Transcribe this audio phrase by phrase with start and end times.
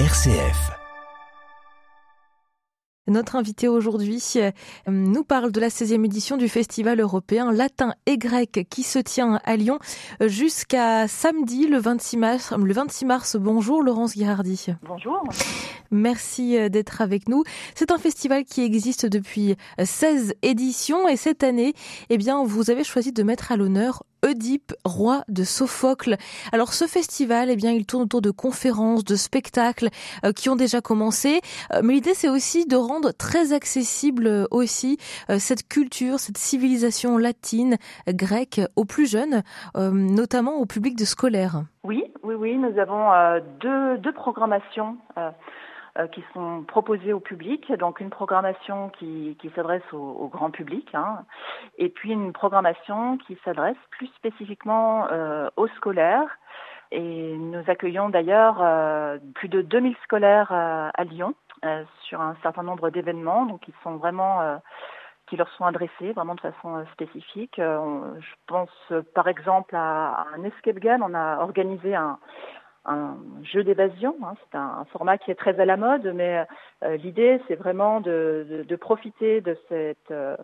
[0.00, 0.72] RCF.
[3.06, 4.50] Notre invité aujourd'hui euh,
[4.88, 9.38] nous parle de la 16e édition du Festival européen latin et grec qui se tient
[9.44, 9.78] à Lyon
[10.20, 12.52] jusqu'à samedi le 26 mars.
[12.52, 13.36] Le 26 mars.
[13.36, 14.66] Bonjour Laurence Girardi.
[14.82, 15.22] Bonjour.
[15.92, 17.44] Merci euh, d'être avec nous.
[17.76, 21.72] C'est un festival qui existe depuis 16 éditions et cette année,
[22.10, 26.16] eh bien, vous avez choisi de mettre à l'honneur Oedipe, roi de Sophocle.
[26.52, 29.88] Alors ce festival, eh bien, il tourne autour de conférences, de spectacles
[30.24, 31.40] euh, qui ont déjà commencé,
[31.72, 34.98] euh, mais l'idée c'est aussi de rendre très accessible euh, aussi
[35.38, 37.76] cette culture, cette civilisation latine,
[38.08, 39.42] grecque aux plus jeunes,
[39.74, 41.62] notamment au public de scolaires.
[41.82, 43.10] Oui, oui, oui, nous avons
[43.60, 44.96] deux, deux programmations.
[45.96, 47.72] Euh, qui sont proposées au public.
[47.74, 51.20] Donc une programmation qui, qui s'adresse au, grand public hein,
[51.78, 56.36] et puis une programmation qui s'adresse plus spécifiquement euh, aux scolaires.
[56.90, 61.34] Et nous accueillons d'ailleurs euh, plus de 2000 scolaires à Lyon
[62.02, 64.60] sur un certain nombre d'événements, donc ils sont vraiment
[65.28, 67.54] qui leur sont adressés vraiment de façon spécifique.
[67.56, 71.02] je pense par exemple à un escape game.
[71.02, 72.18] On a organisé un,
[72.84, 74.16] un jeu d'évasion.
[74.22, 74.34] Hein.
[74.42, 76.46] C'est un, format qui est très à la mode, mais
[76.82, 80.36] euh, l'idée, c'est vraiment de, profiter de cette euh,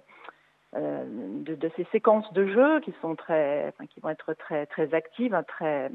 [0.76, 1.04] euh,
[1.42, 4.94] de, de, ces séquences de jeu qui sont très, enfin, qui vont être très très
[4.94, 5.90] actives, hein, très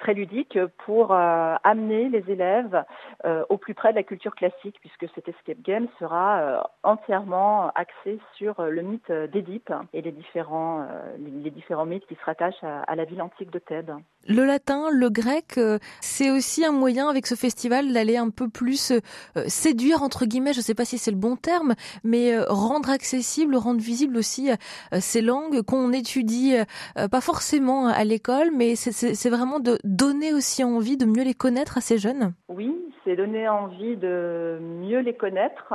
[0.00, 2.84] très ludique pour euh, amener les élèves
[3.24, 7.70] euh, au plus près de la culture classique, puisque cet escape game sera euh, entièrement
[7.74, 10.86] axé sur le mythe d'Édipe et les différents,
[11.18, 13.92] les, différents mythes qui se rattachent à, la ville antique de Thèbes.
[14.26, 15.60] Le latin, le grec,
[16.00, 18.92] c'est aussi un moyen avec ce festival d'aller un peu plus
[19.46, 23.56] séduire, entre guillemets, je ne sais pas si c'est le bon terme, mais rendre accessible,
[23.56, 24.50] rendre visible aussi
[24.92, 26.56] ces langues qu'on étudie
[26.94, 31.76] pas forcément à l'école, mais c'est vraiment de donner aussi envie de mieux les connaître
[31.76, 32.32] à ces jeunes?
[32.48, 32.74] Oui,
[33.04, 35.74] c'est donner envie de mieux les connaître.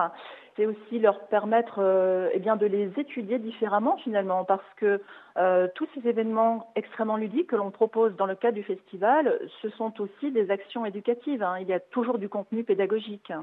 [0.55, 5.01] C'est aussi leur permettre euh, eh bien, de les étudier différemment finalement, parce que
[5.38, 9.69] euh, tous ces événements extrêmement ludiques que l'on propose dans le cadre du festival, ce
[9.72, 11.44] sont aussi des actions éducatives.
[11.44, 11.57] Hein.
[11.59, 13.34] Il y a toujours du contenu pédagogique.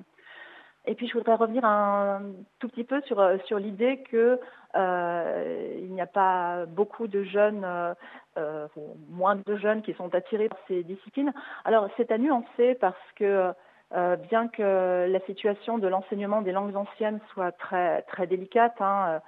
[0.84, 2.22] Et puis je voudrais revenir un
[2.58, 4.40] tout petit peu sur, sur l'idée que
[4.74, 7.94] euh, il n'y a pas beaucoup de jeunes, euh,
[8.38, 8.66] euh,
[9.10, 11.32] moins de jeunes qui sont attirés par ces disciplines.
[11.64, 13.52] Alors c'est à nuancer parce que
[13.94, 19.20] euh, bien que la situation de l'enseignement des langues anciennes soit très très délicate, hein,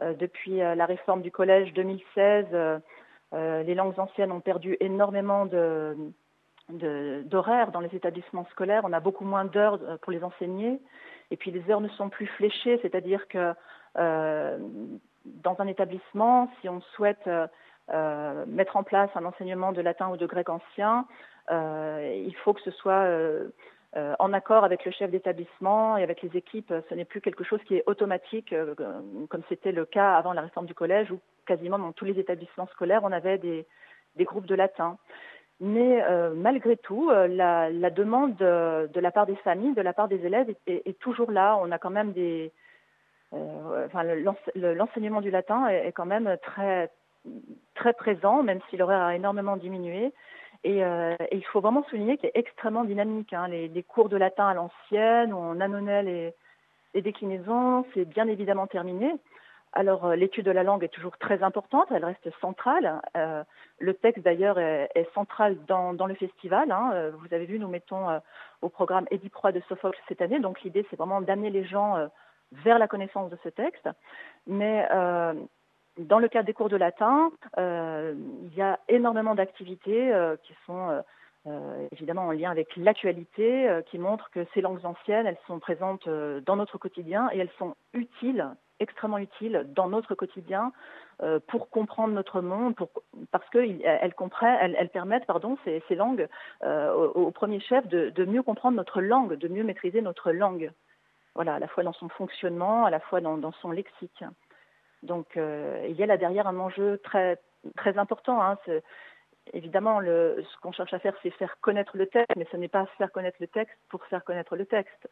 [0.00, 2.46] euh, depuis la réforme du collège 2016,
[3.32, 5.96] les langues anciennes ont perdu énormément de
[6.72, 8.82] d'horaires dans les établissements scolaires.
[8.84, 10.80] On a beaucoup moins d'heures pour les enseigner.
[11.32, 13.54] Et puis les heures ne sont plus fléchées, c'est-à-dire que
[13.98, 14.58] euh,
[15.24, 17.46] dans un établissement, si on souhaite euh,
[17.90, 21.06] euh, mettre en place un enseignement de latin ou de grec ancien,
[21.50, 23.06] il faut que ce soit
[23.94, 26.72] en accord avec le chef d'établissement et avec les équipes.
[26.88, 28.54] Ce n'est plus quelque chose qui est automatique,
[29.28, 32.68] comme c'était le cas avant la réforme du collège, où quasiment dans tous les établissements
[32.68, 33.66] scolaires, on avait des,
[34.16, 34.98] des groupes de latin.
[35.60, 39.82] Mais euh, malgré tout, euh, la, la, demande de, de, la part des familles, de
[39.82, 41.56] la part des élèves est, est, toujours là.
[41.60, 42.50] On a quand même des,
[43.32, 44.02] euh, enfin,
[44.56, 46.90] l'enseignement du latin est, quand même très
[47.74, 50.12] très présent, même si l'horaire a énormément diminué.
[50.64, 53.32] Et, euh, et il faut vraiment souligner qu'il est extrêmement dynamique.
[53.32, 53.48] Hein.
[53.48, 56.34] Les, les, cours de latin à l'ancienne, on annonait les,
[56.94, 59.12] les déclinaisons, c'est bien évidemment terminé.
[59.72, 63.00] Alors euh, l'étude de la langue est toujours très importante, elle reste centrale.
[63.16, 63.42] Euh,
[63.78, 66.70] le texte d'ailleurs est, central dans, le festival.
[66.70, 66.90] Hein.
[66.92, 68.20] Euh, vous avez vu, nous mettons
[68.60, 72.08] au programme Édipe Roi de Sophocle cette année, donc l'idée c'est vraiment d'amener les gens
[72.52, 73.88] vers la connaissance de ce texte.
[74.46, 74.86] Mais
[75.98, 80.12] dans le cadre des cours de latin, il y a énormément d'activités
[80.44, 81.02] qui sont
[81.90, 86.56] évidemment en lien avec l'actualité, qui montrent que ces langues anciennes, elles sont présentes dans
[86.56, 88.46] notre quotidien et elles sont utiles
[88.82, 90.72] extrêmement utiles dans notre quotidien
[91.22, 92.74] euh, pour comprendre notre monde,
[93.30, 94.14] parce qu'elles elles,
[94.60, 96.28] elles, elles, permettent pardon, ces, langues
[96.64, 100.72] euh, au, au, premier chef de, mieux comprendre notre langue, de mieux maîtriser notre langue.
[101.34, 104.24] Voilà, à la fois dans son fonctionnement, à la fois dans, son lexique.
[105.02, 107.38] Donc euh, il y a là derrière un enjeu très,
[107.96, 108.42] important.
[108.42, 108.58] Hein,
[109.52, 112.86] évidemment, ce qu'on cherche à faire, c'est faire connaître le texte, mais ce n'est pas
[112.98, 115.08] faire connaître le texte pour faire connaître le texte.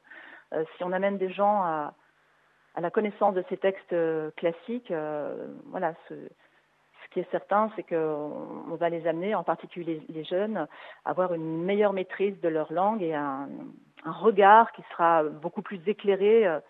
[0.54, 1.94] Euh, si on amène des gens à,
[2.80, 6.14] la connaissance de ces textes euh, classiques, euh, voilà, ce,
[7.12, 10.68] qui est certain, c'est qu'on va les amener, en particulier les, jeunes,
[11.04, 13.48] à avoir une meilleure maîtrise de leur langue et un,
[14.06, 16.60] regard qui sera beaucoup plus éclairé euh,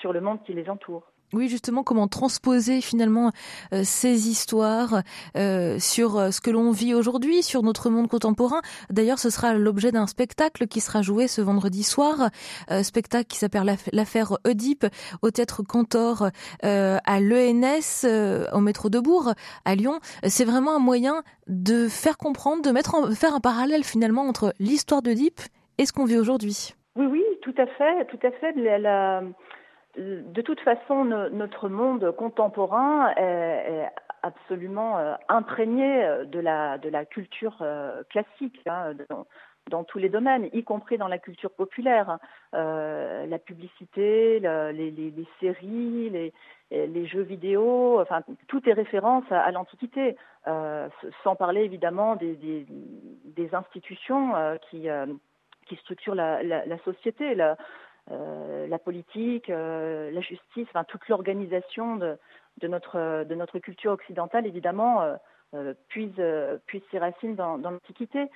[0.00, 1.11] sur le monde qui les entoure.
[1.32, 3.30] Oui, justement, comment transposer finalement
[3.72, 5.02] euh, ces histoires
[5.34, 8.60] euh, sur euh, ce que l'on vit aujourd'hui, sur notre monde contemporain.
[8.90, 12.30] D'ailleurs, ce sera l'objet d'un spectacle qui sera joué ce vendredi soir,
[12.82, 14.86] spectacle qui s'appelle l'affaire Oedipe
[15.22, 16.28] au théâtre Cantor
[16.62, 18.06] à l'ENS,
[18.52, 19.32] au métro de Bourg,
[19.64, 20.00] à Lyon.
[20.26, 24.54] C'est vraiment un moyen de faire comprendre, de mettre en, faire un parallèle finalement entre
[24.58, 25.40] l'histoire d'Oedipe
[25.78, 26.74] et ce qu'on vit aujourd'hui.
[26.96, 28.52] Oui, oui, tout à fait, tout à fait.
[29.96, 33.88] De toute façon, notre monde contemporain est,
[34.22, 38.60] absolument euh, imprégné euh, de la, culture euh, classique.
[38.66, 38.94] Hein,
[39.70, 42.18] dans, tous les domaines, y compris dans la culture populaire,
[42.52, 46.10] la publicité, les, séries,
[46.72, 52.66] les, jeux vidéo, enfin tout est référence à, l'Antiquité, sans parler évidemment des,
[53.52, 54.32] institutions
[54.68, 54.88] qui,
[55.76, 57.36] structurent la société.
[58.10, 62.18] Euh, la politique, euh, la justice, enfin toute l'organisation de,
[62.60, 65.16] de, notre, de notre culture occidentale, évidemment,
[65.54, 66.22] euh, euh puise,
[66.66, 68.26] puise ses racines dans, l'Antiquité.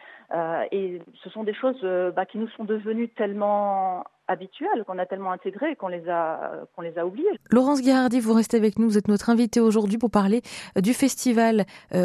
[0.72, 1.80] et ce sont des choses
[2.14, 6.82] bah, qui nous sont devenues tellement habituelles, qu'on a tellement intégrées, qu'on les a, qu'on
[6.82, 7.28] les a oubliées.
[7.50, 8.88] Laurence Guérardi, vous restez avec nous.
[8.88, 10.42] Vous êtes notre invitée aujourd'hui pour parler
[10.80, 11.64] du festival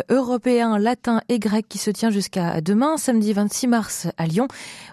[0.10, 4.48] européen latin et grec qui se tient jusqu'à demain, samedi 26 mars à Lyon.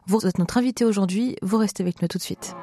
[0.06, 1.36] Vous êtes notre invitée aujourd'hui.
[1.42, 2.56] Vous restez avec nous tout de suite.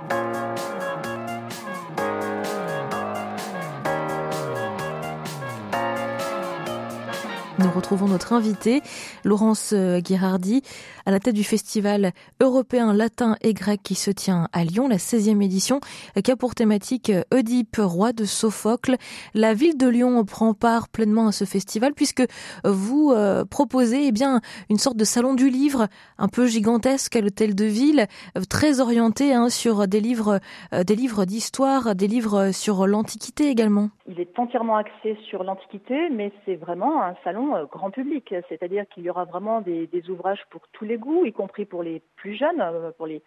[7.65, 8.81] Nous retrouvons notre invitée,
[9.23, 10.61] Laurence euh, Guérardi,
[11.07, 14.97] à la tête du festival européen latin et grec qui se tient à Lyon, la
[14.97, 15.79] 16e édition,
[16.23, 18.97] qui a pour thématique euh, Oedipe, roi de Sophocle.
[19.33, 22.23] La ville de Lyon prend part pleinement à ce festival puisque
[22.63, 25.87] vous euh, proposez eh bien une sorte de salon du livre
[26.19, 28.05] un peu gigantesque à l'hôtel de ville,
[28.47, 30.39] très orienté hein, sur des livres,
[30.71, 33.89] des livres d'histoire, des livres sur l'Antiquité également.
[34.07, 38.87] Il est entièrement axé sur l'Antiquité, mais c'est vraiment un salon euh, grand public, c'est-à-dire
[38.87, 42.35] qu'il y aura vraiment des, ouvrages pour tous les goûts, y compris pour les plus
[42.35, 43.21] jeunes, euh, pour les,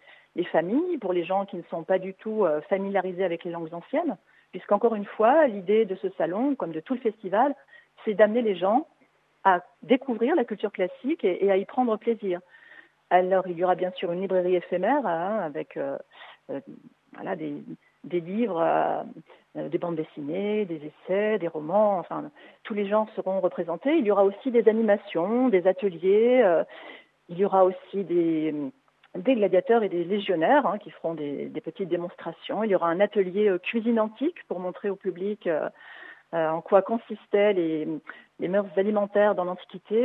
[0.51, 3.73] familles, pour les gens qui ne sont pas du tout euh, familiarisés avec les langues
[3.73, 4.17] anciennes,
[4.51, 7.53] puisqu'encore une fois, l'idée de ce salon, comme de tout le festival,
[8.05, 8.87] c'est d'amener les gens
[9.43, 12.39] à découvrir la culture classique et, à y prendre plaisir.
[13.09, 15.79] Alors, il y aura bien sûr une librairie éphémère hein, avec
[17.13, 17.63] voilà, des,
[18.03, 19.05] des livres
[19.57, 22.29] euh, des bandes dessinées, des essais, des romans, enfin
[22.63, 23.97] tous les genres seront représentés.
[23.97, 26.63] Il y aura aussi des animations, des ateliers, euh,
[27.29, 28.53] il y aura aussi des,
[29.15, 32.63] des gladiateurs et des légionnaires hein, qui feront des, petites démonstrations.
[32.63, 35.49] Il y aura un atelier euh, cuisine antique pour montrer au public
[36.31, 37.87] en quoi consistaient les,
[38.39, 39.99] mœurs alimentaires dans l'Antiquité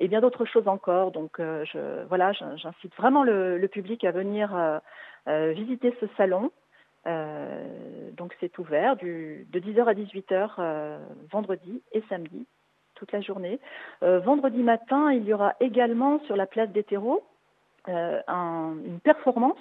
[0.00, 1.12] et bien d'autres choses encore.
[1.12, 4.80] Donc je, voilà, j'incite vraiment le, public à venir
[5.28, 6.50] visiter ce salon
[7.06, 10.98] euh, donc c'est ouvert du, de 10h à 18h euh,
[11.30, 12.46] vendredi et samedi,
[12.94, 13.60] toute la journée.
[14.02, 17.22] Euh, vendredi matin, il y aura également sur la place des terreaux
[17.86, 19.58] un, une performance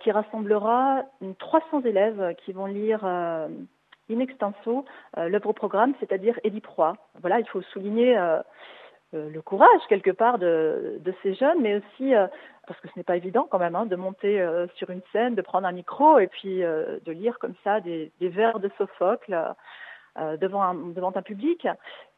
[0.00, 1.02] qui rassemblera
[1.38, 4.84] 300 élèves qui vont lire in extenso
[5.16, 6.94] l'œuvre au programme, c'est-à-dire Édipe Roi.
[7.22, 8.42] Voilà, il faut souligner euh,
[9.30, 12.26] le courage quelque part de, ces jeunes, mais aussi euh,
[12.66, 15.34] parce que ce n'est pas évident quand même hein, de monter euh, sur une scène,
[15.34, 19.38] de prendre un micro et puis de lire comme ça des, vers de Sophocle
[20.40, 21.66] devant, un, devant un public.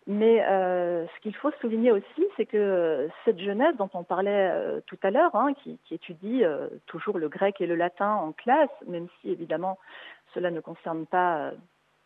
[0.06, 4.51] Mais ce qu'il faut souligner aussi, c'est que cette jeunesse dont on parlait
[4.87, 6.44] tout à l'heure, hein, qui, qui, étudie
[6.87, 9.79] toujours le grec et le latin en classe, même si évidemment
[10.32, 11.53] cela ne concerne pas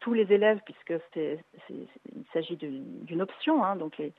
[0.03, 1.39] tous les élèves puisque c'est,
[1.71, 4.13] il s'agit d'une option, hein, donc les,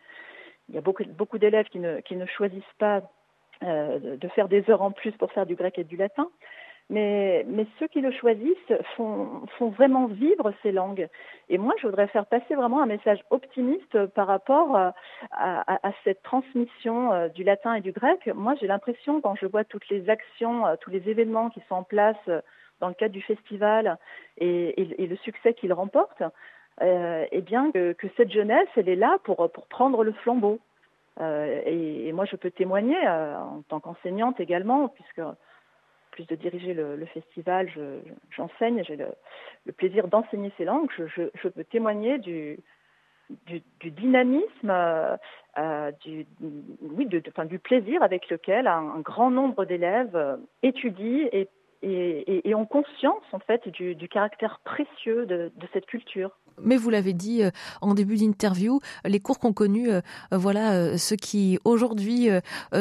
[0.70, 3.02] il y a beaucoup, beaucoup d'élèves qui ne, choisissent pas
[3.64, 6.30] euh, de faire des heures en plus pour faire du grec et du latin.
[6.90, 7.46] Mais,
[7.80, 11.08] ceux qui le choisissent font, vraiment vivre ces langues.
[11.50, 14.94] Et moi, je voudrais faire passer vraiment un message optimiste par rapport à,
[15.32, 18.28] à, cette transmission euh, du latin et du grec.
[18.36, 21.76] Moi, j'ai l'impression, quand je vois toutes les actions, euh, tous les événements qui sont
[21.76, 22.18] en place
[22.80, 23.98] dans le cadre du festival
[24.38, 26.22] et, et, et le succès qu'il remporte,
[26.82, 30.60] euh, bien que, cette jeunesse, elle est là pour, prendre le flambeau.
[31.20, 35.22] Euh, et, moi, je peux témoigner euh, en tant qu'enseignante également, puisque
[36.12, 37.70] plus de diriger le, festival,
[38.36, 40.90] j'enseigne, je, j'ai le, plaisir d'enseigner ces langues.
[40.98, 42.60] Je, peux témoigner du,
[43.84, 44.74] dynamisme,
[46.04, 46.26] du,
[47.60, 51.48] plaisir avec lequel un grand nombre d'élèves étudient et
[51.84, 56.32] et, ont conscience en fait du, caractère précieux de, cette culture.
[56.62, 57.42] Mais vous l'avez dit
[57.82, 59.90] en début d'interview, les cours qu'ont connus,
[60.32, 62.30] voilà, ceux qui aujourd'hui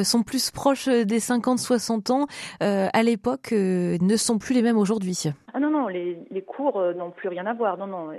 [0.03, 2.27] sont plus proches des 50-60 ans,
[2.61, 5.25] à l'époque, ne sont plus les mêmes aujourd'hui.
[5.55, 7.79] Ah non, non, les, les cours n'ont plus rien à voir.
[7.79, 8.11] Non, non.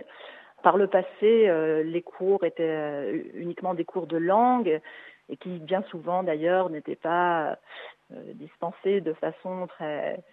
[0.63, 4.81] Par le passé, les cours étaient uniquement des cours de langue
[5.29, 7.57] et qui bien souvent d'ailleurs n'étaient pas
[8.11, 10.23] euh, dispensés de façon très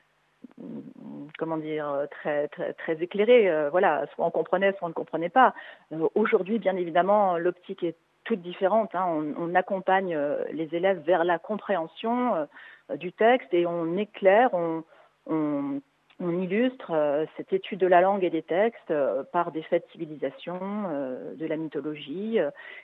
[1.38, 3.50] comment dire très très, très éclairée.
[3.50, 5.54] Euh, voilà, soit on comprenait, soit on ne comprenait pas.
[5.92, 8.94] Euh, aujourd'hui, bien évidemment, l'optique est toute différente.
[8.94, 9.34] Hein.
[9.38, 10.16] On, accompagne
[10.52, 12.46] les élèves vers la compréhension
[12.96, 14.82] du texte et on éclaire, on,
[16.28, 19.92] illustre euh, cette étude de la langue et des textes euh, par des faits de
[19.92, 20.58] civilisation,
[20.90, 22.38] euh, de la mythologie,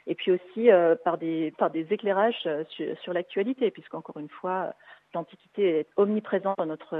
[0.07, 0.69] et puis aussi
[1.05, 4.75] par des par des éclairages sur, sur l'actualité, puisqu'encore une fois,
[5.17, 6.97] l'Antiquité est omniprésente dans notre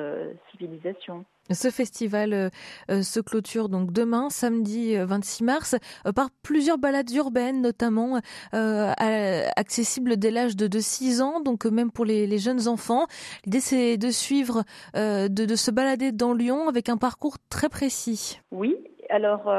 [0.51, 1.25] civilisation.
[1.51, 2.49] Ce festival euh,
[2.91, 5.77] euh, se clôture donc demain, samedi 26 euh, mars,
[6.15, 8.21] par plusieurs balades urbaines, notamment
[8.53, 13.07] accessibles dès l'âge de, 6 ans, donc même pour les, jeunes enfants.
[13.45, 14.63] L'idée, c'est de suivre,
[14.95, 18.41] de, se balader dans Lyon avec un parcours très précis.
[18.51, 18.77] Oui,
[19.09, 19.51] alors,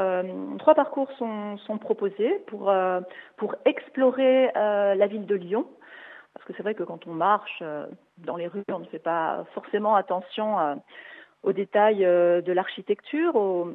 [0.58, 2.72] trois parcours sont, sont proposés pour,
[3.36, 5.66] pour explorer la ville de Lyon.
[6.38, 7.62] Parce que c'est vrai que quand on marche
[8.18, 10.76] dans les rues, on ne fait pas forcément attention à
[11.42, 13.74] aux détails euh, de l'architecture, aux,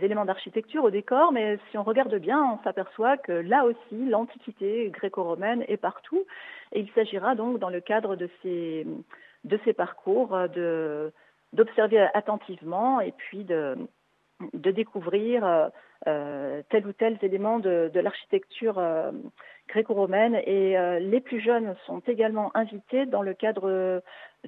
[0.00, 4.88] éléments d'architecture, au décor, mais si on regarde bien, on s'aperçoit que là aussi, l'Antiquité
[4.90, 6.24] gréco-romaine est partout.
[6.72, 8.86] Et il s'agira donc, dans le cadre de ces,
[9.74, 10.38] parcours,
[11.52, 13.76] d'observer attentivement et puis de,
[14.54, 15.68] découvrir euh,
[16.06, 19.12] euh, tel ou tel élément de, l'architecture euh,
[19.68, 20.40] gréco-romaine.
[20.46, 24.02] Et euh, les plus jeunes sont également invités dans le cadre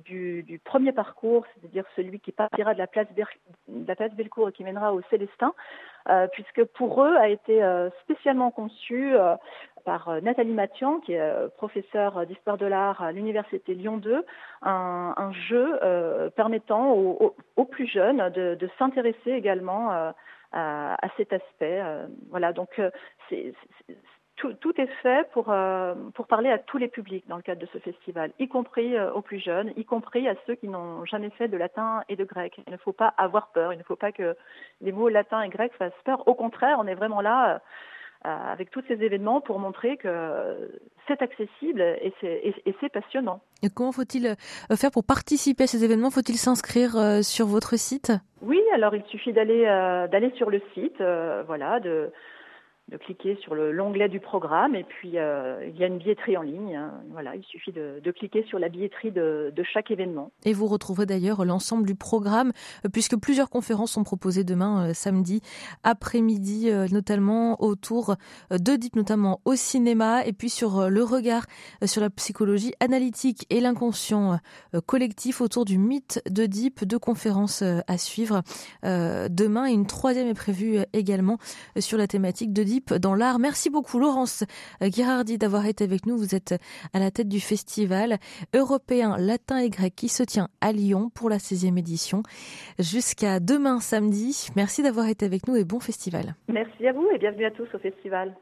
[0.04, 4.52] du, du premier parcours, c'est-à-dire celui qui partira de la place, de la place et
[4.52, 5.54] qui mènera au Célestin,
[6.32, 7.62] puisque pour eux a été
[8.02, 9.14] spécialement conçu
[9.84, 14.24] par Nathalie Mathian, qui est professeure d'histoire de l'art à l'université Lyon 2,
[14.62, 15.80] un, jeu
[16.36, 20.12] permettant aux, plus jeunes de, s'intéresser également
[20.56, 21.80] à, cet aspect.
[21.82, 22.90] Euh, voilà, donc euh,
[23.28, 23.52] c'est
[24.36, 27.60] tout, tout, est fait pour, euh, pour parler à tous les publics dans le cadre
[27.60, 31.30] de ce festival, y compris aux plus jeunes, y compris à ceux qui n'ont jamais
[31.30, 32.60] fait de latin et de grec.
[32.66, 34.36] Il ne faut pas avoir peur, il ne faut pas que
[34.80, 36.26] les mots latin et grec fassent peur.
[36.28, 37.60] Au contraire, on est vraiment là
[38.22, 40.70] avec tous ces événements pour montrer que
[41.06, 43.40] c'est accessible et c'est passionnant.
[43.62, 44.34] Et comment faut-il
[44.74, 46.10] faire pour participer à ces événements?
[46.10, 48.12] Faut-il s'inscrire sur votre site?
[48.42, 52.12] Oui, alors il suffit d'aller euh, d'aller sur le site, euh, voilà, de
[52.88, 56.42] de cliquer sur l'onglet du programme et puis euh, il y a une billetterie en
[56.42, 56.76] ligne.
[56.76, 56.92] Hein.
[57.10, 60.30] Voilà, il suffit de, cliquer sur la billetterie de, de, chaque événement.
[60.44, 62.52] Et vous retrouverez d'ailleurs l'ensemble du programme
[62.84, 65.42] euh, puisque plusieurs conférences sont proposées demain euh, samedi
[65.82, 68.14] après-midi, notamment autour
[68.50, 71.46] d'Oedipe, notamment au cinéma et puis sur le regard
[71.84, 74.38] sur la psychologie analytique et l'inconscient
[74.86, 76.84] collectif autour du mythe d'Oedipe.
[76.84, 78.42] Deux conférences à suivre
[78.82, 81.38] demain et une troisième est prévue également
[81.78, 83.38] sur la thématique d'Oedipe dans l'art.
[83.38, 84.44] Merci beaucoup Laurence
[84.80, 86.16] Girardi d'avoir été avec nous.
[86.16, 86.54] Vous êtes
[86.92, 88.18] à la tête du festival
[88.54, 92.22] européen latin et grec qui se tient à Lyon pour la 16e édition
[92.78, 94.48] jusqu'à demain samedi.
[94.56, 96.34] Merci d'avoir été avec nous et bon festival.
[96.48, 98.34] Merci à vous et bienvenue à tous au festival.